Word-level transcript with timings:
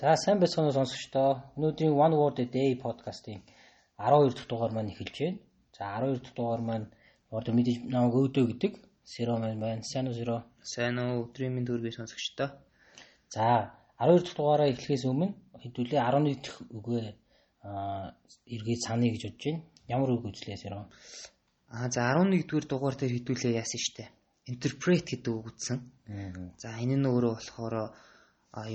За 0.00 0.12
сайн 0.22 0.38
байцгаана 0.40 0.68
уу 0.68 0.76
сонсогчдоо. 0.76 1.30
Өнөөдрийн 1.56 1.96
One 2.04 2.16
Word 2.20 2.36
a 2.44 2.46
Day 2.56 2.70
подкастын 2.84 3.40
12 3.96 4.36
дахь 4.36 4.48
дугаар 4.50 4.72
маань 4.76 4.92
эхэлж 4.92 5.16
байна. 5.24 5.38
За 5.76 5.84
12 5.96 6.20
дахь 6.20 6.36
дугаар 6.36 6.60
маань 6.68 6.86
одоо 7.32 7.52
мэдээж 7.56 7.78
намайг 7.94 8.14
өөдөө 8.20 8.44
гэдэг 8.50 8.72
Сэро 9.12 9.34
маань 9.40 9.62
байна. 9.64 9.82
Сайн 9.90 10.06
уу 10.08 10.16
Сэро? 10.18 10.38
Сайн 10.72 11.00
уу 11.00 11.24
өдрийн 11.24 11.52
минь 11.56 11.68
төргий 11.68 11.96
сонсогчдоо. 11.96 12.48
За 13.34 13.72
12 13.96 14.20
дахь 14.24 14.36
дугаараа 14.36 14.68
эхлэхээс 14.68 15.04
өмнө 15.08 15.32
хэдүүлээ 15.64 16.00
11 16.04 16.44
дахь 16.44 16.60
үгээ 16.76 17.04
аа 17.64 18.12
эргээд 18.54 18.80
саний 18.84 19.10
гэж 19.16 19.22
бодож 19.24 19.44
байна. 19.48 19.64
Ямар 19.94 20.10
үг 20.12 20.24
үзлээ 20.28 20.60
Сэро? 20.60 20.92
Аа 21.72 21.88
за 21.88 22.00
11 22.12 22.44
дугаар 22.44 22.66
дугаар 22.68 22.96
дээр 23.00 23.12
хэдүүлээ 23.16 23.58
яасан 23.64 23.80
штэ. 23.80 24.12
Interpret 24.44 25.08
гэдэг 25.08 25.32
үг 25.32 25.46
үзсэн. 25.56 25.80
За 26.60 26.68
энэ 26.84 27.00
нь 27.00 27.08
өөрөө 27.08 27.32
болохоор 27.40 27.96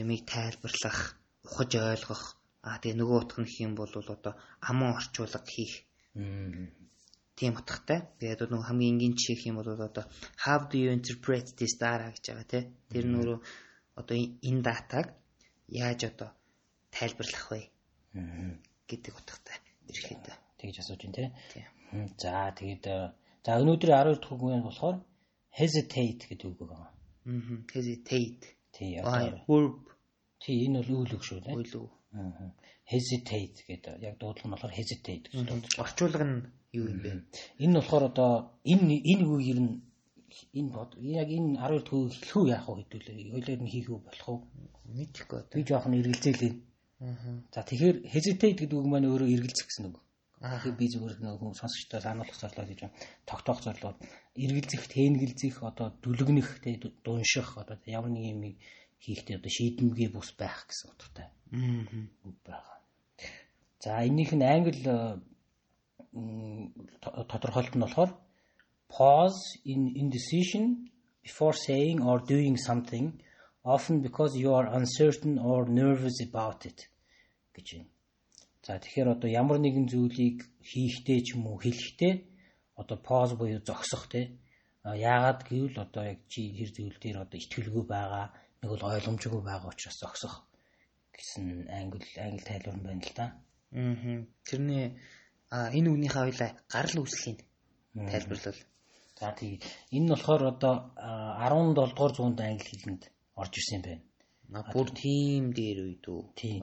юмыг 0.02 0.21
тайлбарлах, 0.30 1.17
ухаж 1.45 1.71
ойлгох, 1.76 2.23
аа 2.62 2.77
тэгээ 2.81 2.99
нөгөө 3.02 3.17
утга 3.21 3.41
нь 3.41 3.52
хэм 3.53 3.71
бол 3.73 3.90
одоо 3.90 4.34
аман 4.70 4.94
орчуулга 4.98 5.41
хийх. 5.49 5.73
Тийм 7.38 7.57
утгатай. 7.57 7.99
Тэгээд 8.21 8.52
нөгөө 8.54 8.67
хамгийн 8.70 8.94
энгийн 8.94 9.17
жишээ 9.17 9.38
хэм 9.41 9.55
бол 9.57 9.70
одоо 9.73 10.05
how 10.45 10.59
do 10.70 10.77
you 10.77 10.94
interpret 10.94 11.45
this 11.57 11.73
data 11.81 12.13
гэж 12.13 12.26
байгаа 12.30 12.48
тий. 12.54 12.63
Тэр 12.94 13.05
нь 13.09 13.17
өөрөө 13.17 13.40
одоо 13.99 14.16
энэ 14.17 14.62
датаг 14.62 15.05
яаж 15.67 15.99
одоо 16.12 16.29
тайлбарлах 16.93 17.45
вэ 17.49 17.62
гэдэг 18.85 19.13
утгатай. 19.18 19.57
Ирэхэд 19.90 20.26
тэгж 20.59 20.76
асууж 20.85 21.02
байна 21.02 21.34
тий. 21.49 21.66
За 22.21 22.54
тэгээд 22.54 22.85
за 23.41 23.52
өнөөдрийн 23.57 23.98
12 23.98 24.21
дахь 24.21 24.34
үг 24.38 24.43
нь 24.54 24.68
болохоор 24.68 24.98
hesitate 25.49 26.23
гэдэг 26.29 26.48
үг 26.52 26.59
байгаа. 26.62 26.91
Аа. 26.91 27.66
Hesitate. 27.73 28.60
Тий. 28.71 28.99
Verb. 29.47 29.75
Тий, 30.41 30.65
энэ 30.65 30.81
бол 30.81 31.05
үйл 31.05 31.13
үг 31.15 31.23
шүү 31.23 31.39
дээ. 31.45 31.55
Үйл 31.59 31.75
үг. 31.85 31.91
Аа. 32.17 32.51
Hesitate 32.91 33.59
гэдэг 33.67 34.01
яг 34.03 34.15
дуудлага 34.19 34.47
нь 34.47 34.53
болохоор 34.55 34.73
hesitate 34.73 35.25
гэж 35.29 35.47
дуудаж. 35.47 35.73
Орчуулга 35.83 36.25
нь 36.27 36.37
юу 36.75 36.85
юм 36.91 36.99
бэ? 37.03 37.11
Энэ 37.63 37.71
нь 37.71 37.77
болохоор 37.77 38.03
одоо 38.11 38.31
энэ 38.65 38.95
энэ 39.11 39.23
үг 39.27 39.41
ер 39.51 39.59
нь 39.63 39.73
энэ 40.59 40.71
бод 40.75 40.91
яг 40.99 41.29
энэ 41.29 41.59
12 41.59 41.83
дахь 41.83 41.93
үг 41.93 42.11
хэлэх 42.11 42.35
үү 42.39 42.51
яах 42.55 42.67
вэ 42.67 42.83
хэдүүлээ. 42.83 43.31
Хоёлоор 43.31 43.61
нь 43.63 43.71
хийх 43.71 43.87
үү 43.91 43.99
болох 44.01 44.27
уу? 44.27 44.39
Мэдэхгүй 44.97 45.37
одоо. 45.39 45.55
Би 45.55 45.63
жоохон 45.67 45.97
эргэлзээлээ. 45.99 46.53
Аа. 47.05 47.15
За 47.53 47.59
тэгэхээр 47.63 47.97
hesitate 48.13 48.57
гэдэг 48.59 48.77
үг 48.79 48.87
маань 48.89 49.07
өөрөө 49.07 49.29
эргэлзэх 49.35 49.67
гэсэн 49.67 49.85
үг. 49.91 49.97
Тэгэхээр 50.41 50.73
би 50.73 50.85
зүгээр 50.89 51.17
нэг 51.21 51.37
сонсогчдоо 51.53 52.01
сануулгах 52.01 52.34
зорилго 52.34 52.65
гэж 52.65 52.79
байна. 52.81 52.97
Тогтоох 53.29 53.61
зорилго. 53.61 53.93
Эргэлзэх, 54.34 54.89
тэнгэлзэх, 54.89 55.61
одоо 55.61 55.93
дүлгэнэх, 56.01 56.65
тэ 56.65 56.81
дунших, 57.05 57.61
одоо 57.61 57.77
ямар 57.85 58.09
нэг 58.09 58.25
юм 58.33 58.41
хийхдээ 59.05 59.37
одоо 59.37 59.51
шийдэмгий 59.53 60.09
бус 60.09 60.33
байх 60.33 60.65
гэсэн 60.65 60.89
утгатай. 60.89 61.29
Аа. 61.53 61.85
байгаа. 62.41 62.77
За 63.83 64.01
энийх 64.01 64.33
нь 64.33 64.41
англи 64.41 64.81
тодорхойлт 67.29 67.73
нь 67.78 67.83
болохоор 67.85 68.11
pause 68.89 69.45
in 69.73 69.81
indecision 70.01 70.89
before 71.25 71.53
saying 71.53 72.01
or 72.01 72.17
doing 72.33 72.57
something 72.57 73.07
often 73.63 74.01
because 74.01 74.35
you 74.41 74.50
are 74.57 74.67
uncertain 74.79 75.38
or 75.38 75.59
nervous 75.69 76.17
about 76.28 76.66
it 76.69 76.89
гэж 77.55 77.67
байна. 77.78 78.00
За 78.66 78.78
тэгэхээр 78.78 79.09
одоо 79.16 79.29
ямар 79.41 79.57
нэгэн 79.57 79.90
зүйлийг 79.90 80.38
хийхдээ 80.62 81.19
ч 81.25 81.28
юм 81.34 81.50
уу 81.50 81.57
хэлэхдээ 81.57 82.13
одоо 82.81 82.97
поз 83.07 83.29
буюу 83.40 83.62
зогсох 83.66 84.06
те 84.13 84.22
яагаад 84.85 85.40
гэвэл 85.50 85.78
одоо 85.85 86.03
яг 86.13 86.19
чи 86.31 86.53
тэр 86.57 86.69
зүйл 86.75 86.97
дээр 87.01 87.17
одоо 87.25 87.38
итгэлгүй 87.41 87.85
байгаа 87.89 88.25
нэг 88.62 88.69
бол 88.69 88.88
ойлгомжгүй 88.94 89.41
байгаа 89.41 89.73
учраас 89.73 89.97
зогсох 90.01 90.34
гэсэн 91.16 91.69
англи 91.79 92.05
англи 92.25 92.44
тайлбар 92.45 92.75
юм 92.77 92.83
байна 92.85 93.05
л 93.05 93.13
да. 93.17 93.25
Аа. 93.73 94.25
Тэрний 94.47 94.85
энэ 95.78 95.89
үгнийхээ 95.89 96.22
хоёлаа 96.25 96.51
гарал 96.73 97.01
үүслийн 97.01 97.38
тайлбарлал. 98.13 98.61
За 99.19 99.29
тийм. 99.38 99.59
Энэ 99.95 100.05
нь 100.05 100.11
болохоор 100.13 100.43
одоо 100.53 100.73
17 100.97 101.78
дугаар 101.78 102.13
зуунд 102.16 102.39
англи 102.41 102.69
хэлэнд 102.69 103.03
орж 103.41 103.53
ирсэн 103.57 103.78
юм 103.78 103.85
байна. 103.85 104.69
Бүр 104.73 104.88
тийм 105.01 105.53
дээр 105.57 105.78
үед 105.85 106.05
үү? 106.09 106.22
Тийм. 106.39 106.61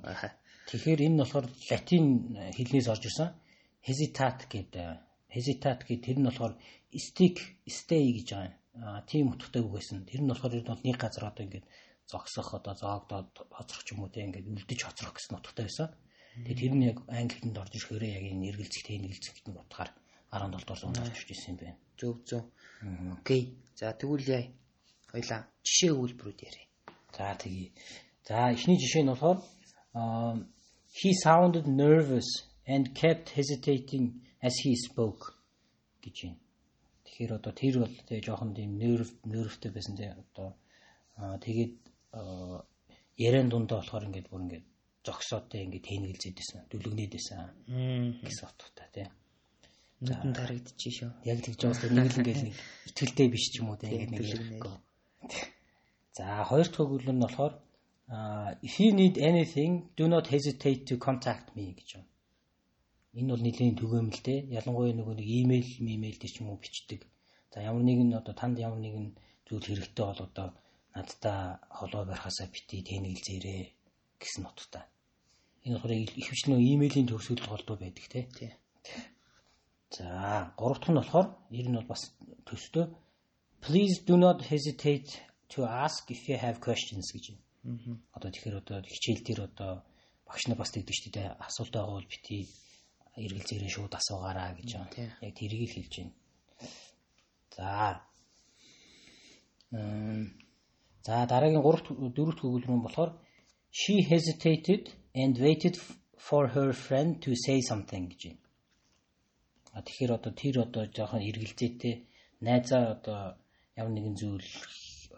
Тэгэхээр 0.69 1.01
энэ 1.09 1.15
нь 1.17 1.21
болохоор 1.25 1.47
латин 1.49 2.07
хэлнээс 2.57 2.89
орж 2.93 3.05
ирсэн 3.09 3.33
hesitate 3.81 4.45
гэдэг 4.53 4.87
hesitate 5.33 5.83
гэдэг 5.89 6.05
тэр 6.05 6.19
нь 6.21 6.29
болохоор 6.29 6.55
stick 6.93 7.37
stay 7.65 8.05
гэж 8.17 8.29
байгаа. 8.37 8.53
Аа 8.77 9.01
тийм 9.09 9.33
утгатай 9.33 9.65
үг 9.65 9.81
байсан. 9.81 10.05
Тэр 10.05 10.21
нь 10.23 10.29
болохоор 10.29 10.61
ер 10.61 10.69
нь 10.69 10.85
нэг 10.85 10.97
газар 11.01 11.33
одоо 11.33 11.45
ингээд 11.49 11.67
зогсох 12.05 12.53
одоо 12.53 12.75
зоогдоод 12.77 13.33
хоцрох 13.49 13.83
ч 13.85 13.97
юм 13.97 14.05
уу 14.05 14.13
тийм 14.13 14.29
ингээд 14.29 14.49
үлдэж 14.49 14.81
хоцрох 14.85 15.17
гэсэн 15.17 15.41
утгатай 15.41 15.65
байсан. 15.69 15.89
Тэгээ 16.45 16.61
тэр 16.61 16.75
нь 16.77 16.87
яг 16.89 16.99
англинд 17.09 17.57
орж 17.57 17.73
ирэхээр 17.73 18.05
яг 18.05 18.25
энэ 18.29 18.47
эргэлзэх 18.53 18.85
тэнэгэлзэх 18.85 19.35
гэдэг 19.41 19.53
нь 19.53 19.63
утгаар 19.65 19.91
17 20.37 20.53
дугаар 20.53 20.81
зуунд 20.81 21.01
орж 21.01 21.17
ирсэн 21.33 21.53
юм 21.53 21.59
байна. 21.59 21.79
Зөв 21.97 22.15
зөв. 22.29 22.43
Окей. 23.17 23.43
За 23.73 23.97
тэгвэл 23.97 24.29
яа. 24.37 24.45
Хоёлаа 25.11 25.41
жишээ 25.65 25.93
үйлбэрүүд 25.97 26.41
яриа. 26.45 26.67
За 27.17 27.33
тэгье. 27.41 27.73
За 28.29 28.53
эхний 28.53 28.77
жишээ 28.77 29.03
нь 29.03 29.13
болохоор 29.13 29.41
аа 29.97 30.37
He 30.93 31.15
sounded 31.15 31.67
nervous 31.67 32.27
and 32.67 32.95
kept 32.95 33.31
hesitating 33.31 34.21
as 34.43 34.55
he 34.63 34.75
spoke 34.77 35.35
гэж 36.03 36.17
байна. 36.25 36.39
Тэгэхээр 37.05 37.33
одоо 37.39 37.53
тэр 37.53 37.75
бол 37.83 37.95
тэгээ 38.09 38.27
жоохон 38.27 38.55
тийм 38.55 38.79
нерв 38.79 39.09
нервтэй 39.25 39.71
байсан 39.73 39.95
тэгээ 39.99 40.15
одоо 40.15 40.49
тэгээд 41.45 41.75
яриан 43.19 43.49
дундаа 43.51 43.81
болохоор 43.81 44.07
ингээд 44.09 44.31
бүр 44.31 44.43
ингээд 44.47 44.67
зогсоотой 45.03 45.61
ингээд 45.67 45.89
тэнэгэлзээдсэн 45.89 46.61
дүлгнээдсэн 46.71 47.41
гэсэн 48.23 48.47
утгатай 48.47 48.89
тий. 48.95 49.07
Нүдэн 49.99 50.33
тарагдчих 50.39 50.95
шүү. 50.95 51.11
Яг 51.27 51.43
тэгж 51.43 51.61
байгаа 51.67 51.91
нэг 51.91 52.13
л 52.15 52.21
ингээд 52.23 52.43
нэг 52.47 52.57
итгэлтэй 52.89 53.29
биш 53.33 53.45
ч 53.51 53.59
юм 53.59 53.75
уу 53.75 53.79
тий 53.83 54.07
ингээд 54.07 54.55
нэг. 54.55 54.63
За 56.15 56.47
хоёр 56.47 56.67
дахь 56.71 56.83
өгүүлбэр 56.87 57.17
нь 57.19 57.25
болохоор 57.27 57.55
if 58.63 58.81
you 58.81 58.93
need 58.93 59.19
anything, 59.19 59.91
do 59.97 60.09
not 60.09 60.27
hesitate 60.27 60.87
to 60.87 60.97
contact 60.97 61.55
me 61.57 61.75
гэж 61.79 61.89
байна. 61.95 62.09
Энэ 63.19 63.31
бол 63.33 63.43
нэлийн 63.43 63.75
дээ. 63.75 64.39
Ялангуяа 64.59 64.95
нөгөө 64.97 65.15
нэг 65.19 65.29
имэйл, 65.29 65.71
имэйл 65.81 66.19
дээр 66.21 66.33
ч 66.33 66.41
юм 66.41 66.51
уу 66.53 66.61
бичдэг. 66.63 67.03
За 67.53 67.61
ямар 67.61 67.83
нэгэн 67.83 68.15
одоо 68.15 68.35
танд 68.37 68.57
ямар 68.61 68.81
нэгэн 68.81 69.17
зүйл 69.49 69.65
хэрэгтэй 69.65 70.05
бол 70.07 70.23
одоо 70.29 70.49
надтай 70.95 71.59
холбоо 71.69 72.05
барихасаа 72.05 72.49
бити 72.53 72.85
тэнэглзээрээ 72.85 73.63
гэсэн 74.21 74.43
ноттой. 74.45 74.85
Энэ 75.65 75.81
болохоор 75.81 75.93
ихэвчлэн 76.21 76.61
имэйлийн 76.61 77.09
төгсгөл 77.09 77.49
холбоо 77.49 77.77
байдаг 77.81 78.07
тий. 78.09 78.53
За, 79.91 80.53
гурав 80.57 80.79
дахь 80.81 80.93
нь 80.93 81.01
болохоор 81.01 81.29
ер 81.51 81.67
нь 81.69 81.77
бол 81.77 81.91
бас 81.93 82.13
төстэй 82.47 82.87
Please 83.61 83.99
do 83.99 84.17
not 84.17 84.43
hesitate 84.43 85.21
to 85.49 85.65
ask 85.65 86.11
if 86.11 86.29
you 86.29 86.37
have 86.37 86.61
questions 86.61 87.11
гэж 87.13 87.25
байна. 87.31 87.48
Одоо 88.17 88.31
тэгэхээр 88.33 88.57
одоо 88.63 88.79
хичээл 88.81 89.23
дээр 89.25 89.41
одоо 89.49 89.85
багш 90.25 90.49
нар 90.49 90.59
бас 90.59 90.73
тэгдэг 90.73 90.95
шүү 90.97 91.13
дээ. 91.13 91.29
Асуулт 91.37 91.73
байгаа 91.73 91.97
бол 92.01 92.09
бити 92.09 92.49
эргэлзээрээ 93.17 93.73
шууд 93.73 93.93
асуугаараа 93.93 94.57
гэж 94.57 94.69
байна. 94.73 95.17
Яг 95.21 95.33
тэргийг 95.37 95.73
хэлж 95.73 95.93
байна. 96.01 96.15
За. 97.57 98.01
За 101.05 101.15
дараагийн 101.29 101.61
3 101.61 102.15
4 102.15 102.15
дахь 102.17 102.45
өгүүлбэр 102.47 102.77
нь 102.79 102.87
болохоор 102.87 103.11
she 103.71 103.95
hesitated 104.11 104.83
and 105.15 105.37
waited 105.37 105.77
for 106.17 106.49
her 106.55 106.73
friend 106.73 107.21
to 107.25 107.31
say 107.35 107.61
something 107.61 108.09
гэж 108.09 108.23
байна. 108.33 108.43
А 109.77 109.83
тэгэхээр 109.85 110.13
одоо 110.17 110.33
тэр 110.33 110.55
одоо 110.65 110.85
жоохон 110.89 111.21
эргэлзээтэй 111.21 111.95
найзаа 112.41 112.97
одоо 112.97 113.21
ямар 113.77 113.93
нэгэн 113.93 114.17
зүйл 114.17 114.49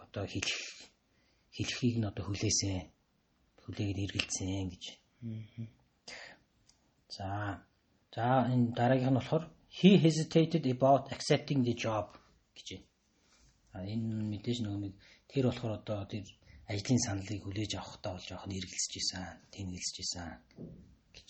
одоо 0.03 0.25
хэлэх 0.27 0.80
хэлхийг 1.55 1.95
нь 1.99 2.09
одоо 2.09 2.23
хүлээсэн. 2.25 2.89
Хүлээгээд 3.63 4.03
эргэлзсэн 4.05 4.67
гэж. 4.71 4.83
За. 7.15 7.27
За 8.15 8.25
энэ 8.53 8.73
дараагийнх 8.77 9.11
нь 9.11 9.19
болохоор 9.19 9.43
he 9.79 9.97
hesitated 10.03 10.63
about 10.67 11.11
accepting 11.15 11.63
the 11.67 11.75
job 11.83 12.07
гэж 12.55 12.67
байна. 12.75 12.87
А 13.75 13.77
энэ 13.93 14.07
мэдээж 14.31 14.59
нөгөө 14.63 14.79
нэг 14.83 14.93
тэр 15.31 15.43
болохоор 15.47 15.73
одоо 15.79 15.99
тэр 16.11 16.25
ажлын 16.71 16.99
саналыг 17.05 17.39
хүлээж 17.43 17.71
авахдаа 17.75 18.11
бол 18.15 18.27
жоохон 18.27 18.51
эргэлзэж 18.59 18.93
исэн, 18.99 19.23
тэнэглэж 19.51 19.95
исэн 20.03 20.29
гэж. 21.15 21.29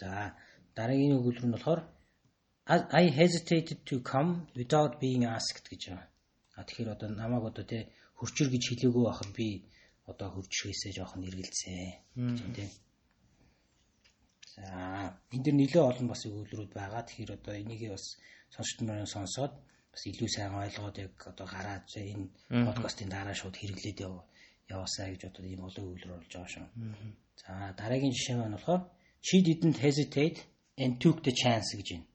За 0.00 0.10
дараагийн 0.76 1.16
өгүүлбэр 1.18 1.46
нь 1.48 1.56
болохоор 1.56 1.80
I 3.00 3.04
hesitated 3.18 3.84
to 3.88 4.00
come 4.00 4.46
without 4.56 5.00
being 5.02 5.24
asked 5.24 5.68
гэж 5.68 5.82
байна. 5.92 6.11
А 6.56 6.64
тэгэхээр 6.64 6.94
одоо 6.94 7.08
намайг 7.08 7.44
одоо 7.50 7.64
тий 7.64 7.82
хурчир 8.18 8.48
гэж 8.50 8.62
хэлээгүй 8.68 9.04
байхад 9.06 9.30
би 9.38 9.48
одоо 10.10 10.28
хурчрээсээ 10.32 10.92
жоохон 10.98 11.26
эргэлзээ 11.28 11.84
гэж 12.16 12.38
юм 12.44 12.52
тий. 12.58 12.68
За 14.54 14.64
энэ 15.32 15.44
дэр 15.44 15.56
нэлээд 15.56 15.88
олон 15.90 16.06
бас 16.12 16.22
өгүүлбэрүүд 16.28 16.72
байгаа. 16.76 17.02
Тэгэхээр 17.08 17.32
одоо 17.38 17.54
энийг 17.56 17.82
бас 17.94 18.04
сонсогч 18.54 18.78
нарын 18.84 19.08
сонсоод 19.08 19.52
бас 19.92 20.02
илүү 20.10 20.28
сайн 20.28 20.52
ойлгоод 20.60 20.96
яг 21.04 21.14
одоо 21.32 21.46
гараад 21.48 21.88
энэ 21.96 22.28
подкастын 22.66 23.08
дараа 23.08 23.36
шууд 23.36 23.56
хэрэглээд 23.56 23.98
яв 24.06 24.14
яваасаа 24.74 25.06
гэж 25.12 25.22
одоо 25.30 25.44
ийм 25.48 25.62
олон 25.68 25.86
үйлрэл 25.88 26.14
болж 26.16 26.30
байгаа 26.32 26.52
шүү. 26.52 26.66
За 27.40 27.50
дараагийн 27.80 28.16
жишээ 28.16 28.36
маань 28.38 28.56
болохоор 28.56 28.82
she 29.26 29.36
didn't 29.48 29.78
hesitate 29.84 30.38
and 30.82 30.92
took 31.02 31.18
the 31.26 31.32
chance 31.32 31.68
гэж 31.78 31.88
байна. 31.92 32.08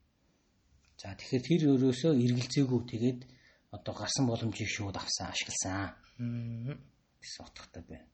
За 1.00 1.14
тэгэхээр 1.18 1.46
тэр 1.48 1.62
өөрөөсөө 1.72 2.12
эргэлзээгүй 2.24 2.80
тэгээд 2.92 3.20
одоо 3.78 3.94
гарсан 3.94 4.26
боломжийг 4.26 4.70
шууд 4.70 4.96
авсан, 4.98 5.30
ашигласан. 5.30 5.94
гэсэн 7.22 7.44
утгатай 7.46 7.82
байна. 7.88 8.08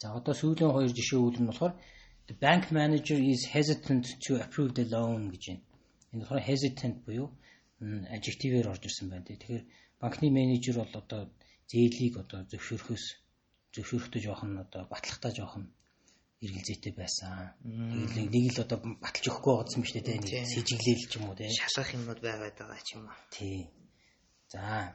За 0.00 0.14
одоо 0.18 0.34
сүүлийн 0.34 0.72
хоёр 0.72 0.92
жишээ 0.92 1.18
үйл 1.20 1.40
нь 1.42 1.50
болохоор 1.50 1.74
the 2.28 2.36
bank 2.44 2.64
manager 2.70 3.18
is 3.18 3.40
hesitant 3.54 4.06
to 4.24 4.36
approve 4.44 4.72
the 4.78 4.84
loan 4.84 5.32
гэж 5.32 5.44
байна. 5.48 5.64
Энэ 6.12 6.22
болохоор 6.22 6.42
hesitant 6.50 6.96
буюу 7.06 7.28
adjective-ээр 8.16 8.70
орж 8.72 8.82
ирсэн 8.86 9.08
байна. 9.10 9.28
Тэгэхээр 9.28 9.64
банкны 10.00 10.28
менежер 10.30 10.76
бол 10.78 10.94
одоо 11.02 11.22
зээлийг 11.70 12.14
одоо 12.22 12.40
зөвшөөрөхөөс 12.50 13.04
зөвшөөрөхдөө 13.74 14.20
жоох 14.22 14.42
нь 14.46 14.62
одоо 14.64 14.82
батлахтаа 14.92 15.32
жоох 15.34 15.56
нь 15.60 15.68
эргэлзээтэй 16.44 16.94
байсан. 16.94 17.54
Тэгэл 17.62 18.30
нэг 18.30 18.44
л 18.54 18.62
одоо 18.64 18.78
баталж 19.02 19.26
өгөхгүй 19.26 19.52
байгаадсан 19.54 19.82
үү 19.82 20.04
те 20.06 20.14
нэг 20.22 20.46
сэжиглээл 20.46 21.04
ч 21.10 21.12
юм 21.18 21.24
уу 21.26 21.36
те. 21.38 21.50
Шасах 21.50 21.90
юмуд 21.98 22.20
байгаад 22.22 22.54
байгаа 22.54 22.82
ч 22.86 22.88
юм 22.94 23.10
уу. 23.10 23.18
Тий. 23.34 23.66
За. 24.52 24.94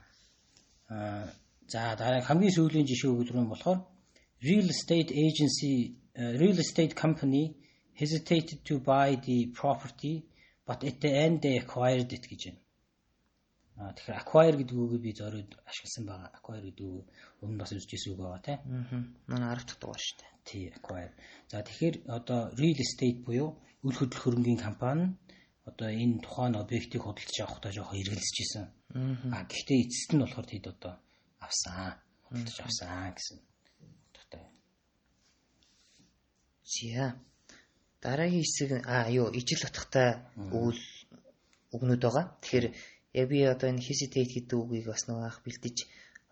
Аа 0.90 1.28
за 1.74 1.96
дараа 2.00 2.22
хамгийн 2.30 2.56
сүүлийн 2.58 2.88
жишээ 2.90 3.12
өгүүлбэр 3.14 3.44
нь 3.44 3.52
болохоор 3.52 3.80
real 4.48 4.68
estate 4.76 5.10
agency 5.26 5.74
uh, 6.20 6.34
real 6.42 6.58
estate 6.64 6.94
company 7.04 7.44
hesitated 8.02 8.60
to 8.68 8.74
buy 8.92 9.16
the 9.28 9.38
property 9.60 10.16
but 10.68 10.84
at 10.84 10.98
the 11.04 11.12
end 11.26 11.42
they 11.44 11.56
acquired 11.64 12.10
it 12.18 12.26
гэж 12.32 12.42
байна. 12.46 12.62
Аа 13.80 13.92
тэгэхээр 13.98 14.22
acquire 14.22 14.56
гэдэг 14.60 14.78
үгийг 14.84 15.02
би 15.06 15.12
зориуд 15.20 15.52
ашигласан 15.70 16.04
байгаа. 16.10 16.30
Acquire 16.38 16.64
гэдэг 16.68 16.88
үг 16.94 17.06
өмнө 17.44 17.60
бас 17.62 17.72
үзчихсэн 17.74 18.12
үг 18.14 18.20
байгаа 18.22 18.42
тийм. 18.46 18.60
Аа. 18.70 19.02
Манай 19.32 19.50
10 19.56 19.66
дахь 19.70 19.80
дугаар 19.82 20.02
шүү 20.06 20.18
дээ. 20.20 20.32
Тий, 20.50 20.64
acquire. 20.78 21.14
За 21.50 21.58
тэгэхээр 21.68 21.96
одоо 22.18 22.40
real 22.62 22.80
estate 22.86 23.20
буюу 23.26 23.50
үйл 23.86 23.98
хөдлөх 23.98 24.22
хөрөнгийн 24.24 24.62
компани 24.62 25.06
одоо 25.70 25.90
энэ 25.90 26.20
тухайн 26.24 26.56
объектыг 26.60 27.02
худалдаж 27.04 27.38
авахдаа 27.40 27.72
жоохон 27.72 28.00
эргэлзэж 28.02 28.38
исэн. 28.44 28.66
Аа 29.36 29.44
гэхдээ 29.48 29.80
эцэст 29.84 30.12
нь 30.14 30.22
болохоор 30.22 30.48
тэд 30.50 30.66
одоо 30.74 30.94
авсан. 31.40 31.96
Худалдаж 32.28 32.58
авсан 32.60 33.14
гэсэн 33.16 33.38
утгатай. 34.12 34.44
За. 36.74 37.06
Дараагийн 38.04 38.44
хэсэг 38.44 38.72
аа 38.84 39.08
юу 39.08 39.32
ижил 39.40 39.64
утгатай 39.64 40.10
үйл 40.36 40.84
үгнүүд 41.76 42.02
байгаа. 42.04 42.26
Тэгэхээр 42.44 42.66
яг 43.20 43.28
би 43.32 43.40
одоо 43.54 43.68
энэ 43.72 43.86
hesitate 43.88 44.32
гэдэг 44.36 44.58
үгийг 44.60 44.88
бас 44.92 45.08
нэг 45.08 45.18
анх 45.24 45.40
бэлдэж 45.46 45.78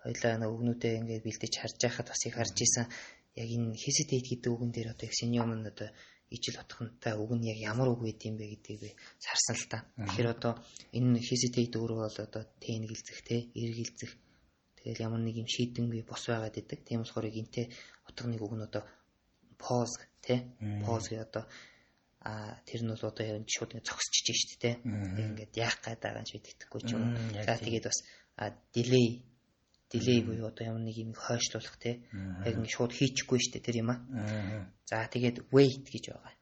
хоёлаа 0.04 0.34
нэг 0.42 0.50
өгнүүдээ 0.56 0.94
ингээд 1.00 1.26
бэлдэж 1.26 1.54
харж 1.58 1.78
байхад 1.80 2.08
бас 2.12 2.22
их 2.28 2.36
харж 2.36 2.58
исэн 2.66 2.86
яг 3.42 3.50
энэ 3.56 3.78
hesitate 3.78 4.28
гэдэг 4.28 4.52
үгэн 4.52 4.72
дээр 4.74 4.90
одоо 4.94 5.06
их 5.08 5.16
синьом 5.16 5.52
нь 5.56 5.70
одоо 5.72 5.90
ижил 6.32 6.58
утгатай 6.64 7.14
үг 7.20 7.32
нь 7.36 7.48
яг 7.52 7.60
ямар 7.60 7.92
үг 7.92 8.02
байд 8.08 8.24
юм 8.24 8.40
бэ 8.40 8.46
гэдгийг 8.56 8.80
би 8.82 8.90
сарсан 9.20 9.56
л 9.60 9.68
та. 9.68 9.78
Тэгэхээр 10.00 10.34
одоо 10.36 10.54
энэ 10.96 11.20
hesitate 11.20 11.76
өөрөө 11.76 12.00
бол 12.08 12.20
одоо 12.24 12.44
тэнэгэлзэх 12.64 13.20
те 13.28 13.36
эргэлзэх 13.52 14.12
тэгэл 14.80 15.04
ямар 15.06 15.22
нэг 15.22 15.36
юм 15.44 15.48
шийдэнгүй 15.52 16.08
бос 16.08 16.24
байгаад 16.32 16.56
идэг. 16.56 16.80
Тийм 16.88 17.04
болохоор 17.04 17.28
энтэй 17.28 17.68
утганы 18.08 18.40
үг 18.40 18.54
нь 18.56 18.66
одоо 18.68 18.84
pause 19.60 20.08
те 20.24 20.36
pause 20.88 21.12
гэдэг 21.12 21.28
одоо 21.28 21.44
а 22.24 22.56
тэр 22.64 22.82
нь 22.86 22.92
бол 22.94 23.06
одоо 23.12 23.26
яг 23.28 23.44
шууд 23.50 23.72
зогсчихж 23.84 24.40
штэ 24.40 24.58
тэ. 24.62 24.72
Ингээд 24.82 25.54
яах 25.60 25.78
гээд 25.84 26.00
байгаа 26.00 26.24
юм 26.24 26.30
шиг 26.30 26.48
итгэхгүй 26.48 26.82
ч 26.88 26.90
юм. 26.96 27.12
За 27.44 27.60
тэгээд 27.60 27.86
бас 27.90 28.00
delay 28.72 29.26
delay 29.92 30.24
буюу 30.24 30.48
одоо 30.48 30.66
ямар 30.66 30.82
нэг 30.82 30.98
юм 30.98 31.14
хойшлуулах 31.14 31.78
те. 31.78 32.02
Яг 32.48 32.56
ингэ 32.56 32.72
шууд 32.72 32.96
хийчихгүй 32.96 33.40
штэ 33.44 33.60
тэр 33.60 33.84
юм 33.84 33.92
а. 33.92 33.98
За 34.88 35.06
тэгээд 35.06 35.52
wait 35.52 35.86
гэж 35.92 36.16
байгаа. 36.16 36.34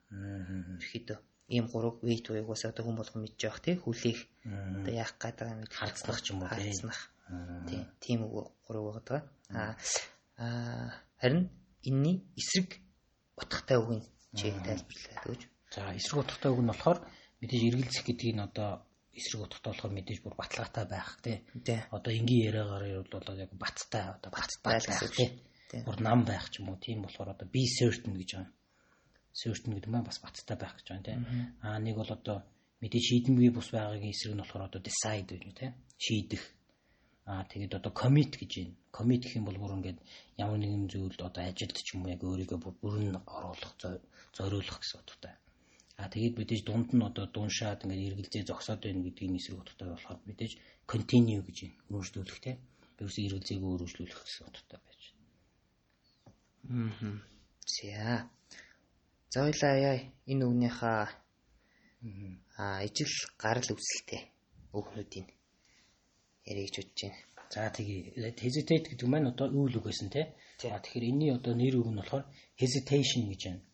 Ерхийдөө 0.77 1.19
ийм 1.49 1.65
гурав 1.67 1.97
wait 2.05 2.25
буюу 2.29 2.47
бас 2.47 2.63
одоо 2.65 2.85
хүн 2.85 2.97
болгон 3.01 3.21
мэдж 3.25 3.41
явах 3.43 3.61
те. 3.65 3.75
Хүлээх 3.81 4.19
одоо 4.45 4.93
яах 4.93 5.13
гээд 5.17 5.37
байгаа 5.41 5.57
юм 5.57 5.65
харцлах 5.67 6.19
ч 6.21 6.31
юм 6.31 6.45
уу 6.45 6.49
те. 6.53 6.71
Тийм 7.67 7.83
тийм 7.99 8.19
үг 8.29 8.53
гурав 8.65 9.01
байгаа. 9.01 9.21
А 10.37 10.93
харин 11.17 11.49
энэний 11.83 12.23
эсрэг 12.37 12.79
утгатай 13.35 13.77
үгийн 13.81 14.03
чийг 14.37 14.55
тайлбарлаад 14.63 15.25
өгч 15.29 15.43
За 15.69 15.93
эсрэг 15.93 16.25
утгатай 16.25 16.49
үг 16.51 16.61
нь 16.65 16.71
болохоор 16.71 16.99
мэдээж 17.41 17.61
эргэлзэх 17.69 18.05
гэдгийг 18.05 18.35
нь 18.35 18.45
одоо 18.49 18.81
эсрэг 19.13 19.41
утгатай 19.41 19.71
болохоор 19.73 19.93
мэдээж 19.95 20.19
бүр 20.21 20.35
баталгаатай 20.37 20.85
байх 20.85 21.09
тий. 21.23 21.37
Одоо 21.91 22.11
энгийн 22.13 22.45
яриагаар 22.49 22.85
бол 23.09 23.37
яг 23.37 23.51
баттай 23.53 24.05
одоо 24.15 24.31
баттай 24.31 24.61
байх 24.63 25.11
тий. 25.17 25.29
Бүр 25.85 25.97
нам 26.01 26.25
байх 26.25 26.49
ч 26.49 26.61
юм 26.61 26.69
уу 26.69 26.77
тийм 26.77 27.03
болохоор 27.03 27.33
одоо 27.33 27.47
be 27.49 27.65
certain 27.65 28.13
гэж 28.13 28.29
байна. 28.37 28.51
Certain 29.33 29.73
гэдэг 29.73 29.89
маань 29.91 30.07
бас 30.09 30.19
баттай 30.21 30.57
байх 30.57 30.73
гэж 30.77 30.87
байна 30.89 31.05
тий. 31.05 31.17
Аа 31.65 31.77
нэг 31.81 31.95
бол 31.97 32.09
одоо 32.09 32.37
мэдээж 32.81 33.05
шийдэмгүй 33.09 33.49
бус 33.53 33.69
байгаагийн 33.73 34.13
эсрэг 34.13 34.33
нь 34.35 34.41
болохоор 34.41 34.67
одоо 34.69 34.81
decide 34.81 35.35
гэж 35.37 35.53
тий. 35.57 35.71
Шийдэх. 35.97 36.43
Аа 37.25 37.43
тэгээд 37.49 37.77
одоо 37.77 37.91
commit 37.91 38.33
гэж 38.37 38.51
байна. 38.57 38.75
Commit 38.95 39.21
гэх 39.25 39.37
юм 39.37 39.45
бол 39.49 39.61
бүр 39.61 39.77
ингээд 39.77 39.99
ямар 40.37 40.57
нэгэн 40.61 40.89
зүйлд 40.89 41.21
одоо 41.21 41.43
ажилд 41.45 41.77
ч 41.77 41.93
юм 41.93 42.05
уу 42.05 42.13
яг 42.13 42.21
өөрийгөө 42.25 42.59
бүрэн 42.81 43.21
оруулах 43.25 43.73
зориулах 44.33 44.79
гэсэн 44.81 45.01
утгатай. 45.01 45.33
А 45.99 46.07
тэгээд 46.07 46.39
мэдээж 46.39 46.61
дунд 46.63 46.89
нь 46.95 47.03
одоо 47.09 47.25
дуушаад 47.27 47.83
ингээд 47.83 48.07
эргэлзээ 48.07 48.43
зогсоод 48.47 48.79
байна 48.83 49.03
гэдгийг 49.03 49.35
эсрэг 49.35 49.59
утгатай 49.59 49.87
болохоор 49.91 50.19
мэдээж 50.29 50.53
continue 50.91 51.43
гэж 51.43 51.57
өөрчлөлөх 51.91 52.39
те. 52.39 52.51
Ерөөсөө 52.99 53.23
эргэлзээг 53.27 53.63
өөрчлөлөх 53.67 54.21
гэсэн 54.23 54.47
утгатай 54.47 54.79
байж 54.79 55.01
байна. 55.11 55.27
Аа. 57.03 57.19
За. 57.75 58.31
За 59.33 59.39
ойлаа 59.43 59.75
яа 59.89 59.97
энэ 60.31 60.43
үгнийхээ 60.47 60.99
аа 62.63 62.79
ижил 62.87 63.15
гарал 63.43 63.69
үүсэлтэй 63.75 64.21
өөхнүүдийн 64.71 65.27
яригч 66.47 66.75
бодож 66.79 66.99
байна. 67.03 67.19
За 67.51 67.67
тэгээ 67.75 68.39
hesitate 68.39 68.87
гэдэг 68.87 69.07
маань 69.11 69.31
одоо 69.31 69.51
үйл 69.51 69.75
үг 69.75 69.91
гэсэн. 69.91 70.07
За 70.63 70.79
тэгэхээр 70.79 71.09
энэний 71.11 71.31
одоо 71.35 71.53
нэр 71.59 71.75
үг 71.75 71.91
нь 71.91 71.99
болохоор 71.99 72.23
hesitation 72.55 73.27
гэж 73.27 73.43
байна 73.51 73.68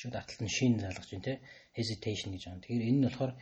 шууд 0.00 0.16
аталт 0.16 0.40
нь 0.40 0.54
шин 0.56 0.72
залгаж 0.80 1.08
байна 1.12 1.26
те 1.28 1.34
hesitation 1.76 2.32
гэж 2.32 2.42
байна. 2.48 2.62
Тэгэхээр 2.64 2.88
энэ 2.88 2.98
нь 2.98 3.06
болохоор 3.06 3.32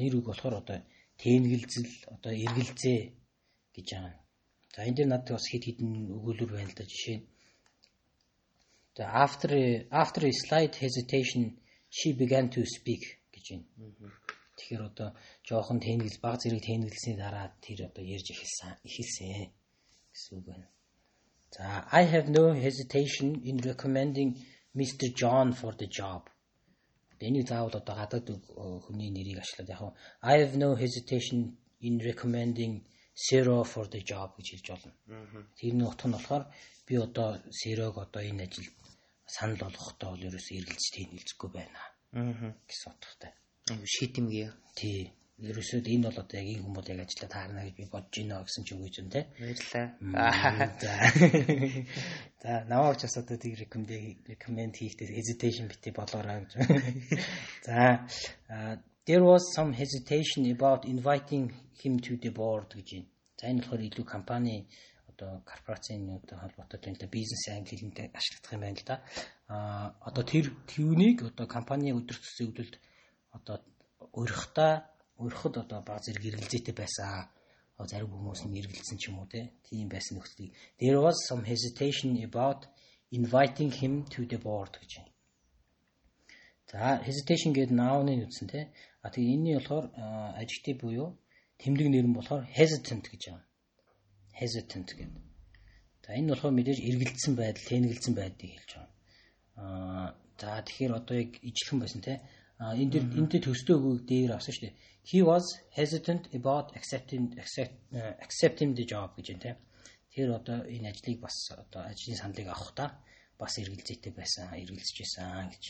нэр 0.00 0.12
үг 0.16 0.26
болохоор 0.28 0.54
одоо 0.62 0.78
тэнгэлзэл 1.20 1.92
одоо 2.14 2.32
эргэлзээ 2.44 3.00
гэж 3.76 3.88
байгаа. 3.92 4.16
За 4.74 4.80
энэ 4.88 4.96
дээр 4.96 5.10
надад 5.12 5.36
бас 5.36 5.46
хэд 5.52 5.64
хэдэн 5.68 5.92
өгүүлбэр 6.16 6.50
байна 6.56 6.72
л 6.72 6.78
да 6.80 6.84
жишээ 6.88 7.18
нь. 7.20 7.26
За 8.96 9.04
after 9.24 9.52
after 10.02 10.22
a 10.24 10.32
slight 10.32 10.74
hesitation 10.84 11.42
she 11.96 12.08
began 12.22 12.48
to 12.54 12.60
speak 12.64 13.02
гэж 13.34 13.44
байна. 13.52 13.66
Тэгэхээр 14.56 14.82
одоо 14.90 15.08
жоохон 15.44 15.78
тэнгэл 15.80 16.20
баг 16.24 16.40
зэрэг 16.40 16.64
тэнгэлсний 16.64 17.16
дараа 17.20 17.52
тэр 17.64 17.88
одоо 17.88 18.04
ярьж 18.04 18.26
эхэлсэн 18.32 18.80
эхэлсэн 18.88 19.52
гэсэн 20.12 20.32
үг 20.40 20.44
байна. 20.48 20.68
За 21.52 21.84
I 21.92 22.04
have 22.08 22.28
no 22.32 22.52
hesitation 22.56 23.28
in 23.44 23.56
recommending 23.60 24.40
Mr. 24.74 25.12
John 25.14 25.52
for 25.52 25.72
the 25.76 25.86
job. 25.86 26.28
Энийг 27.20 27.46
заавал 27.48 27.76
одоо 27.80 27.94
гадаад 27.94 28.26
хүний 28.84 29.10
нэрийг 29.10 29.38
ашиглаад 29.40 29.70
яг 29.74 29.82
I 30.22 30.34
have 30.42 30.56
no 30.56 30.74
hesitation 30.74 31.38
in 31.80 31.98
recommending 31.98 32.82
Zero 33.14 33.62
for 33.64 33.86
the 33.88 34.00
job 34.00 34.34
гэж 34.36 34.46
хэлж 34.50 34.68
болно. 34.72 34.92
Тэрний 35.58 35.86
утга 35.86 36.08
нь 36.08 36.16
болохоор 36.16 36.44
би 36.86 36.94
одоо 36.96 37.38
Zero-г 37.60 37.96
одоо 38.06 38.22
энэ 38.22 38.44
ажилд 38.48 38.72
санал 39.26 39.60
болгохдоо 39.64 40.10
бол 40.12 40.26
ерөөсөө 40.28 40.56
эргэлж 40.60 40.86
тэнэлзэхгүй 40.94 41.50
байна. 41.52 41.80
Аа. 42.12 42.56
гэсэн 42.68 42.90
утгатай. 42.92 43.32
Айгу 43.70 43.86
шийдэмгий. 43.86 44.48
Тий 44.74 45.12
ерөөсөө 45.42 45.82
энэ 45.82 46.06
бол 46.06 46.22
одоо 46.22 46.38
яг 46.38 46.48
энэ 46.54 46.62
хүмүүс 46.62 46.86
яг 46.92 47.00
ажиллаа 47.02 47.30
таарна 47.34 47.66
гэж 47.66 47.74
би 47.74 47.84
бодож 47.90 48.14
байна 48.14 48.46
гэсэн 48.46 48.62
ч 48.62 48.68
үгүй 48.78 48.90
юм 48.94 49.08
те. 49.10 49.20
Баярлалаа. 49.42 49.86
За. 52.38 52.62
Ч 52.94 53.02
бас 53.02 53.16
одоо 53.18 53.36
тийг 53.42 53.58
recommend 53.58 54.74
хийхдээ 54.78 55.08
hesitation 55.18 55.66
бити 55.66 55.90
болоорой 55.90 56.46
гэж. 56.46 56.52
За 57.66 57.98
there 59.04 59.24
was 59.26 59.42
some 59.56 59.72
hesitation 59.74 60.46
about 60.46 60.84
inviting 60.86 61.50
him 61.82 61.98
to 61.98 62.16
the 62.22 62.30
board 62.30 62.70
гэж 62.70 62.88
байна. 62.94 63.10
За 63.38 63.46
энэ 63.50 63.60
болохоор 63.66 63.82
илүү 63.82 64.06
компани 64.06 64.68
одоо 65.10 65.42
корпорацийн 65.44 66.22
одоо 66.22 66.38
холбоотой 66.38 66.94
да 66.94 67.06
бизнес 67.06 67.48
англи 67.50 67.76
хэлнтэй 67.76 68.10
ашиглах 68.14 68.52
юм 68.54 68.60
байна 68.62 68.78
л 68.78 68.86
да. 68.86 69.02
А 69.48 69.94
одоо 70.06 70.22
тэр 70.22 70.54
түүнийг 70.70 71.26
одоо 71.34 71.46
компани 71.50 71.90
өдөр 71.90 72.14
төсөө 72.14 72.46
өгдөлд 72.46 72.74
одоо 73.34 73.58
өрхтаа 74.14 74.91
өрхөд 75.26 75.54
одоо 75.62 75.80
баг 75.86 76.02
зэрэг 76.04 76.24
эргэлзээтэй 76.30 76.74
байсан. 76.74 77.28
Зарим 77.82 78.14
хүмүүс 78.14 78.46
нь 78.46 78.58
эргэлзсэн 78.60 78.98
ч 79.00 79.10
юм 79.10 79.18
уу 79.18 79.26
тийм 79.26 79.86
байсан 79.90 80.14
нөхцөлийг 80.14 80.54
there 80.78 81.00
was 81.02 81.16
some 81.26 81.42
hesitation 81.42 82.14
about 82.22 82.60
inviting 83.10 83.70
him 83.80 84.04
to 84.12 84.22
the 84.30 84.38
board 84.38 84.72
гэж 84.80 84.92
байна. 84.98 85.12
За 86.70 87.02
hesitation 87.04 87.52
гэдэг 87.52 87.74
noun-ыг 87.76 88.24
үтсэн 88.26 88.48
тий. 88.48 88.64
А 89.02 89.10
тэгээ 89.10 89.34
энэний 89.34 89.56
болохоор 89.58 89.86
adjective 90.40 90.78
буюу 90.80 91.18
тэмдэг 91.60 91.88
нэр 91.90 92.06
нь 92.08 92.16
болохоор 92.16 92.48
hesitant 92.48 93.06
гэж 93.12 93.22
байна. 93.28 93.44
Hesitant 94.40 94.90
гэдэг. 94.96 95.22
За 96.06 96.10
энэ 96.16 96.32
болохоор 96.32 96.54
мэдээж 96.56 96.80
эргэлдсэн 96.88 97.34
байдал, 97.36 97.68
тэнэгэлсэн 97.68 98.14
байдгийг 98.16 98.52
хэлж 98.56 98.70
байгаа. 98.72 98.90
Аа 99.60 100.06
за 100.40 100.64
тэгэхээр 100.64 100.92
одоо 100.96 101.16
яг 101.20 101.30
ижлэхэн 101.44 101.78
байсан 101.82 102.00
те. 102.00 102.14
А 102.56 102.72
энэ 102.72 102.90
дэр 102.90 103.04
энэ 103.20 103.44
төстэй 103.44 103.76
үг 103.76 104.08
дээр 104.08 104.32
авсан 104.32 104.54
шүү 104.54 104.64
дээ. 104.64 104.74
He 105.04 105.22
was 105.22 105.44
hesitant 105.70 106.28
about 106.34 106.76
accepting 106.76 107.34
accept, 107.38 107.74
uh, 107.94 108.14
accepting 108.22 108.74
the 108.74 108.84
job 108.84 109.16
гэж 109.16 109.26
байна 109.32 109.42
те. 109.42 109.56
Тэр 110.14 110.34
одоо 110.38 110.62
энэ 110.64 110.90
ажлыг 110.92 111.20
бас 111.20 111.36
одоо 111.50 111.82
ажлын 111.90 112.16
саналыг 112.16 112.48
авах 112.48 112.72
та 112.74 112.86
бас 113.38 113.58
эргэлзээтэй 113.58 114.12
байсан, 114.14 114.54
эргэлзэж 114.54 114.96
байсан 115.02 115.50
гэж. 115.50 115.64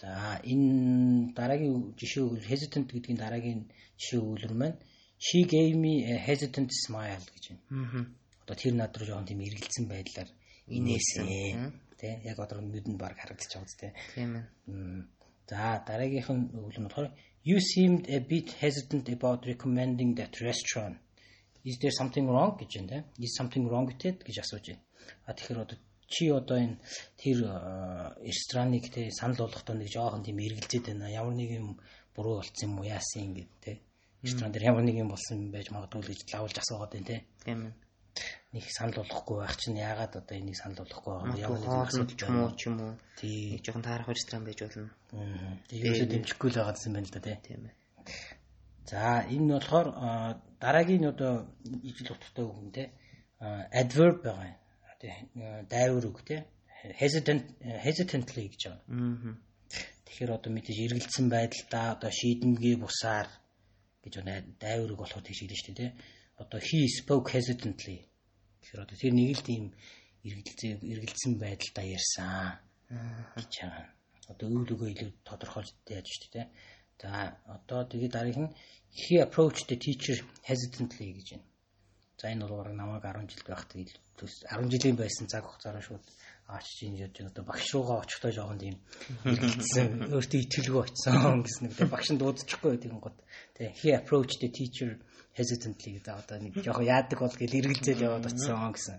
За 0.00 0.38
энэ 0.44 1.34
дараагийн 1.34 1.94
жишээ 1.98 2.22
өгөл 2.22 2.50
hesitant 2.52 2.88
гэдгийн 2.92 3.18
дараагийн 3.18 3.60
жишээ 3.98 4.20
өгүүлэр 4.22 4.54
маань 4.54 4.78
she 5.18 5.44
gave 5.44 5.74
me 5.74 6.06
a 6.12 6.18
hesitant 6.18 6.70
smile 6.70 7.24
гэж 7.34 7.44
байна. 7.50 8.06
Одоо 8.42 8.56
тэр 8.56 8.74
над 8.74 8.94
руу 8.96 9.06
жоохон 9.06 9.26
тийм 9.26 9.42
эргэлзсэн 9.42 9.86
байдлаар 9.90 10.30
инээсэн 10.70 11.26
тий 11.98 12.14
яг 12.30 12.38
одоо 12.38 12.58
нүдэнд 12.62 12.98
баг 12.98 13.14
харагдаж 13.18 13.50
байгаа 13.50 13.66
үстэй 13.66 13.90
тийм 14.14 14.30
ээ 14.38 14.44
за 15.46 15.82
дараагийнх 15.86 16.30
нь 16.30 16.44
нь 16.50 16.86
болохоор 16.86 17.10
you 17.44 17.60
seemed 17.60 18.08
a 18.08 18.20
bit 18.20 18.52
hesitant 18.52 19.08
about 19.08 19.46
recommending 19.46 20.14
that 20.14 20.40
restaurant. 20.40 20.96
Is 21.64 21.78
there 21.80 21.90
something 21.90 22.26
wrong? 22.28 22.58
гэж 22.58 22.72
тий 22.88 23.02
is 23.24 23.36
something 23.36 23.68
wrong 23.68 23.86
with 23.86 24.04
it 24.04 24.24
гэж 24.24 24.38
асууж 24.42 24.66
байна. 24.68 24.82
А 25.26 25.32
тэгэхээр 25.34 25.62
одоо 25.62 25.78
чи 26.08 26.30
одоо 26.30 26.58
энэ 26.58 26.76
тэр 27.16 27.38
рестораныг 28.22 28.90
тий 28.90 29.10
санал 29.10 29.46
болгохдоо 29.46 29.74
нэг 29.76 29.88
жоохон 29.88 30.22
тийм 30.22 30.38
эргэлзээд 30.38 30.86
байна. 30.90 31.10
Ямар 31.10 31.34
нэг 31.34 31.50
юм 31.50 31.78
буруу 32.14 32.42
болцсон 32.42 32.70
юм 32.70 32.78
уу? 32.78 32.90
Яасан 32.90 33.30
ингэ 33.30 33.46
тий 33.62 33.76
ресторан 34.22 34.52
дээр 34.52 34.70
ямар 34.70 34.84
нэг 34.86 34.96
юм 35.02 35.10
болсон 35.10 35.50
байж 35.50 35.70
магадгүй 35.74 36.02
л 36.02 36.10
гэж 36.10 36.20
лавлж 36.34 36.56
асуугаад 36.62 36.92
байна 36.94 37.06
тий 37.10 37.20
тийм 37.42 37.74
нэг 38.52 38.64
санал 38.68 39.00
болгохгүй 39.00 39.36
байх 39.40 39.56
чинь 39.56 39.80
яагаад 39.80 40.16
одоо 40.20 40.36
энийг 40.36 40.56
санал 40.56 40.84
болгохгүй 40.84 41.12
байгаа 41.12 41.28
юм 41.28 41.40
яг 41.40 41.50
хоолнд 41.64 42.10
ч 42.12 42.22
юм 42.28 42.36
уу 42.44 42.50
ч 42.52 42.62
юм 42.68 42.76
уу? 42.84 42.94
Тий. 43.16 43.60
Жоохон 43.64 43.82
таарах 43.82 44.08
ресторан 44.12 44.44
байж 44.44 44.60
болно. 44.60 44.90
Аа 45.16 45.56
ерөөсөө 45.72 46.08
дэмжихгүй 46.12 46.48
л 46.52 46.58
байгаа 46.60 46.84
юм 46.84 46.94
байна 46.96 47.08
л 47.08 47.14
да 47.16 47.34
тийм 47.40 47.62
ээ. 47.68 47.74
За 48.90 49.24
энэ 49.24 49.44
нь 49.46 49.52
болохоор 49.56 49.88
дараагийн 50.60 51.08
одоо 51.08 51.48
ижил 51.80 52.12
утгатай 52.12 52.44
үг 52.44 52.56
юм 52.60 52.70
те 52.76 52.92
adverb 53.72 54.20
байгаа 54.20 54.52
тий. 55.00 55.14
Дайвар 55.72 56.04
үг 56.06 56.20
те 56.28 56.44
hesitant 57.00 57.46
hesitantly 57.62 58.52
гэж 58.52 58.62
байгаа 58.68 58.84
аа 58.84 59.34
тэгэхээр 60.06 60.30
одоо 60.36 60.50
мэдээж 60.52 60.78
эргэлцсэн 60.92 61.26
байдалдаа 61.32 61.86
одоо 61.96 62.10
шийдэмгий 62.10 62.76
бусаар 62.76 63.28
гэж 64.02 64.14
дайвар 64.60 64.90
үг 64.92 65.00
болохоор 65.00 65.24
тийш 65.24 65.40
хэлж 65.40 65.56
штэ 65.56 65.72
те 65.78 65.86
одоо 66.36 66.60
he 66.60 66.84
spoke 66.90 67.32
hesitantly 67.32 68.11
тэгэхээр 68.62 68.84
одоо 68.86 68.96
тэр 68.96 69.12
нэг 69.12 69.30
л 69.36 69.42
тийм 69.42 69.64
эргэлзээ 70.22 70.72
эргэлзсэн 70.86 71.32
байдалдаа 71.42 71.86
ярьсан 71.98 72.62
гэж 73.36 73.52
байгаа. 73.58 73.86
Одоо 74.30 74.46
үйл 74.48 74.72
өгөө 74.74 74.88
илүү 74.94 75.10
тодорхойлж 75.26 75.74
яаж 75.90 76.06
шүү 76.06 76.30
дээ. 76.30 76.46
За 77.02 77.10
одоо 77.50 77.80
тэгээд 77.90 78.14
дараагийн 78.14 78.46
нь 78.46 78.54
he 78.94 79.18
approached 79.18 79.66
the 79.66 79.76
teacher 79.76 80.16
hesitantly 80.46 81.10
гэж 81.18 81.28
байна. 81.34 81.46
За 82.20 82.30
энэ 82.30 82.46
бол 82.46 82.62
бараг 82.62 82.74
намайг 82.78 83.02
10 83.02 83.26
жил 83.34 83.44
байх 83.50 83.66
тэгээд 83.66 83.98
10 84.22 84.70
жилийн 84.70 84.96
байсан 84.96 85.26
цаг 85.26 85.42
хугацаараа 85.42 85.82
шууд 85.82 86.04
аач 86.46 86.66
чинь 86.78 87.00
яаж 87.02 87.12
байна 87.18 87.30
одоо 87.34 87.44
багш 87.50 87.66
руугаа 87.74 87.98
очихдоо 88.06 88.30
жоохон 88.30 88.62
тийм 88.62 88.76
эргэлзсэн 89.26 90.14
өөртөө 90.14 90.40
итгэлгүй 90.46 90.82
очсон 90.86 91.42
гэсэн 91.42 91.62
нэг 91.66 91.90
багш 91.90 92.08
нь 92.14 92.20
дуудчихгүй 92.22 92.70
байдаг 92.78 92.92
гот. 93.02 93.18
Тэгээ 93.58 93.74
he 93.80 93.88
approached 93.98 94.38
the 94.38 94.50
teacher 94.54 95.02
hesitantly 95.36 95.96
гэдэг 95.96 96.14
одоо 96.14 96.36
нэг 96.38 96.52
жоохон 96.60 96.86
яадаг 96.86 97.18
бол 97.20 97.36
гэл 97.36 97.58
эргэлзээл 97.60 98.06
яваад 98.06 98.28
очсон 98.28 98.72
гэсэн 98.72 98.98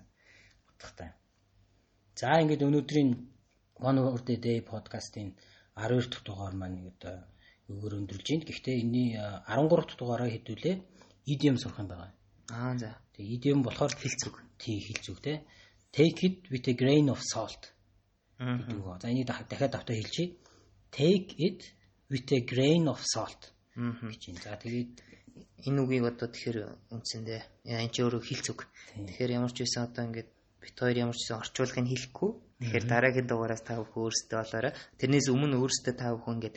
утгатай. 0.73 1.09
За 2.17 2.41
ингээд 2.41 2.65
өнөөдрийн 2.67 3.09
One 3.81 3.99
Word 4.05 4.27
a 4.29 4.37
Day 4.37 4.59
подкастын 4.61 5.35
12 5.75 6.09
дахь 6.09 6.23
дугаар 6.25 6.55
маань 6.57 6.77
нэг 6.77 6.85
одоо 6.93 7.25
өгөр 7.69 7.93
өндөрлж 7.99 8.27
байна. 8.29 8.47
Гэхдээ 8.49 8.75
энэний 8.81 9.09
13 9.17 9.69
дахь 9.69 9.97
дугаараа 9.97 10.29
хэдүүлээ 10.29 10.75
idiom 11.25 11.57
сурах 11.57 11.79
юм 11.81 11.87
байна. 11.89 12.13
Аа 12.49 12.77
за. 12.77 12.97
Тэгээ 13.13 13.33
idiom 13.37 13.59
болохоор 13.63 13.93
хэлцэг. 13.93 14.33
Тий 14.57 14.77
хэлцэг 14.79 15.17
те. 15.21 15.33
Take 15.93 16.19
it 16.27 16.37
with 16.49 16.65
a 16.67 16.73
grain 16.73 17.09
of 17.09 17.21
salt. 17.21 17.73
гэдэг 18.39 18.77
үг. 18.77 19.01
За 19.01 19.09
энийг 19.09 19.27
дахиад 19.27 19.71
давтаа 19.71 19.95
хэлчихье. 19.95 20.37
Take 20.91 21.37
it 21.37 21.61
with 22.09 22.29
a 22.33 22.39
grain 22.41 22.85
of 22.89 23.01
salt 23.01 23.53
гэж 23.75 24.21
байна. 24.27 24.41
За 24.43 24.57
тэгээд 24.57 25.12
энэ 25.67 25.79
үгийг 25.81 26.05
одоо 26.11 26.27
тэгэхээр 26.29 26.57
үндсэндээ 26.93 27.41
энэ 27.69 27.93
ч 27.93 27.95
өөрөө 28.03 28.21
хилц 28.21 28.47
үг. 28.51 28.59
Тэгэхээр 28.93 29.35
ямар 29.37 29.51
ч 29.55 29.63
байсан 29.63 29.87
одоо 29.87 30.03
ингээд 30.07 30.29
бит 30.61 30.75
хоёр 30.79 30.97
ямар 30.97 31.17
ч 31.17 31.21
байсан 31.27 31.41
орчуулгыг 31.41 31.87
хэлэхгүй. 31.89 32.31
Тэгэхээр 32.61 32.85
дараагийн 32.87 33.27
дугаараас 33.27 33.63
та 33.65 33.79
бүхэн 33.81 34.03
өөрсдөө 34.03 34.37
болоорой. 34.39 34.73
Тэрнээс 34.99 35.27
өмнө 35.33 35.55
өөрсдөө 35.59 35.93
та 35.97 36.13
бүхэн 36.15 36.35
ингээд 36.37 36.55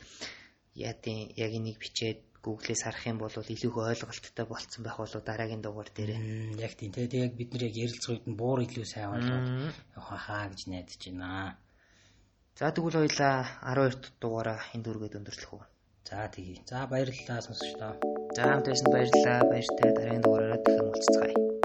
яадын 0.76 1.18
яг 1.34 1.50
энийг 1.56 1.78
бичээд 1.80 2.20
Google-ээс 2.46 2.86
харах 2.86 3.04
юм 3.10 3.18
бол 3.18 3.34
илүү 3.34 3.72
ойлголттой 3.90 4.46
болцсон 4.46 4.82
байх 4.86 4.96
болоо 5.02 5.20
дараагийн 5.24 5.62
дугаар 5.64 5.90
дээр. 5.90 6.10
Яг 6.62 6.72
тийм 6.78 6.94
тэгээ 6.94 7.26
яг 7.26 7.34
бид 7.34 7.50
нэр 7.50 7.66
яг 7.66 7.74
ярилцах 7.74 8.12
үед 8.14 8.26
нь 8.30 8.38
буур 8.38 8.62
илүү 8.62 8.86
сайн 8.86 9.10
ойлгоод 9.18 9.46
явах 9.98 10.22
хаа 10.22 10.46
гэж 10.54 10.60
найдаж 10.70 11.02
байна. 11.10 11.58
За 12.54 12.70
тэгвэл 12.70 13.02
хоёлаа 13.02 13.36
12 13.66 14.22
дугаараа 14.22 14.60
энэ 14.74 14.84
дүргээд 14.86 15.18
өндөрлөх 15.18 15.52
үү. 15.58 15.64
За 16.06 16.30
тэгье. 16.30 16.62
За 16.70 16.86
баярлалаа 16.86 17.42
сонсогчдоо. 17.42 18.15
За 18.36 18.42
хамт 18.44 18.66
байсан 18.68 18.92
баярлалаа. 18.92 19.48
Баяртай 19.50 19.90
дараагийн 19.96 20.22
дугаараараа 20.24 20.60
дахин 20.60 20.88
уулзцгаая. 20.92 21.55